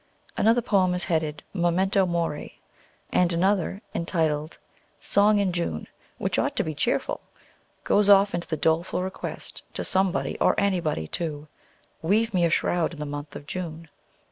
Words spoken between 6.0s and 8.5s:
which ought to be cheerful, goes off into